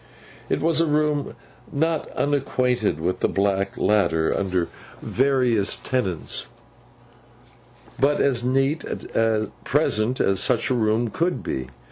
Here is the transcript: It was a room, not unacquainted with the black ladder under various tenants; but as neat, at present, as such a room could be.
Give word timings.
It 0.49 0.61
was 0.61 0.81
a 0.81 0.87
room, 0.87 1.35
not 1.71 2.09
unacquainted 2.13 2.99
with 2.99 3.19
the 3.19 3.27
black 3.27 3.77
ladder 3.77 4.35
under 4.35 4.67
various 4.99 5.75
tenants; 5.77 6.47
but 7.99 8.19
as 8.19 8.43
neat, 8.43 8.83
at 8.83 9.63
present, 9.63 10.19
as 10.19 10.39
such 10.39 10.71
a 10.71 10.73
room 10.73 11.09
could 11.11 11.43
be. 11.43 11.67